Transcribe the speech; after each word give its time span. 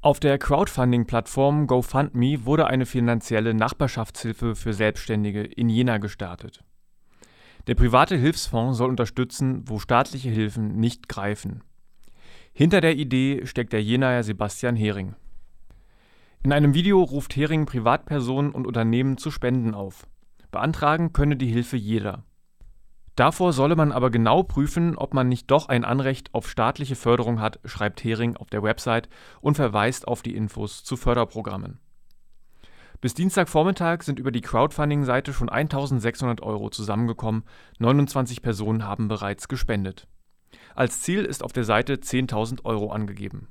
Auf 0.00 0.20
der 0.20 0.38
Crowdfunding-Plattform 0.38 1.66
GoFundMe 1.66 2.44
wurde 2.44 2.68
eine 2.68 2.86
finanzielle 2.86 3.52
Nachbarschaftshilfe 3.52 4.54
für 4.54 4.72
Selbstständige 4.72 5.42
in 5.42 5.68
Jena 5.68 5.98
gestartet. 5.98 6.62
Der 7.66 7.74
private 7.74 8.16
Hilfsfonds 8.16 8.78
soll 8.78 8.90
unterstützen, 8.90 9.64
wo 9.66 9.80
staatliche 9.80 10.30
Hilfen 10.30 10.76
nicht 10.76 11.08
greifen. 11.08 11.64
Hinter 12.52 12.80
der 12.80 12.94
Idee 12.94 13.44
steckt 13.44 13.72
der 13.72 13.82
Jenaer 13.82 14.22
Sebastian 14.22 14.76
Hering. 14.76 15.16
In 16.44 16.52
einem 16.52 16.74
Video 16.74 17.02
ruft 17.02 17.34
Hering 17.34 17.66
Privatpersonen 17.66 18.52
und 18.52 18.68
Unternehmen 18.68 19.18
zu 19.18 19.32
Spenden 19.32 19.74
auf. 19.74 20.06
Beantragen 20.52 21.12
könne 21.12 21.36
die 21.36 21.50
Hilfe 21.50 21.76
jeder. 21.76 22.22
Davor 23.18 23.52
solle 23.52 23.74
man 23.74 23.90
aber 23.90 24.10
genau 24.10 24.44
prüfen, 24.44 24.96
ob 24.96 25.12
man 25.12 25.28
nicht 25.28 25.50
doch 25.50 25.68
ein 25.68 25.84
Anrecht 25.84 26.32
auf 26.34 26.48
staatliche 26.48 26.94
Förderung 26.94 27.40
hat, 27.40 27.58
schreibt 27.64 28.04
Hering 28.04 28.36
auf 28.36 28.48
der 28.48 28.62
Website 28.62 29.08
und 29.40 29.56
verweist 29.56 30.06
auf 30.06 30.22
die 30.22 30.36
Infos 30.36 30.84
zu 30.84 30.96
Förderprogrammen. 30.96 31.80
Bis 33.00 33.14
Dienstagvormittag 33.14 34.02
sind 34.02 34.20
über 34.20 34.30
die 34.30 34.40
Crowdfunding-Seite 34.40 35.32
schon 35.32 35.48
1600 35.48 36.42
Euro 36.42 36.70
zusammengekommen, 36.70 37.42
29 37.80 38.40
Personen 38.40 38.84
haben 38.84 39.08
bereits 39.08 39.48
gespendet. 39.48 40.06
Als 40.76 41.02
Ziel 41.02 41.24
ist 41.24 41.42
auf 41.42 41.52
der 41.52 41.64
Seite 41.64 41.94
10.000 41.94 42.64
Euro 42.64 42.92
angegeben 42.92 43.48